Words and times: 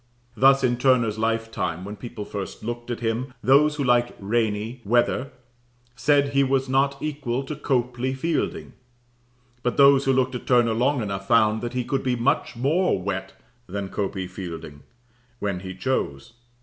Thus 0.35 0.63
in 0.63 0.77
Turner's 0.77 1.19
lifetime, 1.19 1.85
when 1.85 1.95
people 1.95 2.25
first 2.25 2.63
looked 2.63 2.89
at 2.89 3.01
him, 3.01 3.35
those 3.43 3.75
who 3.75 3.83
liked 3.83 4.13
rainy, 4.17 4.81
weather, 4.83 5.29
said 5.95 6.29
he 6.29 6.43
was 6.43 6.67
not 6.67 6.97
equal 7.03 7.43
to 7.43 7.55
Copley 7.55 8.15
Fielding; 8.15 8.73
but 9.61 9.77
those 9.77 10.05
who 10.05 10.11
looked 10.13 10.33
at 10.33 10.47
Turner 10.47 10.73
long 10.73 11.03
enough 11.03 11.27
found 11.27 11.61
that 11.61 11.73
he 11.73 11.83
could 11.83 12.01
be 12.01 12.15
much 12.15 12.55
more 12.55 12.99
wet 12.99 13.33
than 13.67 13.89
Copley 13.89 14.25
Fielding, 14.25 14.81
when 15.37 15.59
he 15.59 15.75
chose. 15.75 16.33